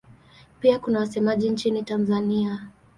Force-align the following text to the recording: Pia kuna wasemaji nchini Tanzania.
Pia 0.59 0.79
kuna 0.79 0.99
wasemaji 0.99 1.49
nchini 1.49 1.83
Tanzania. 1.83 2.67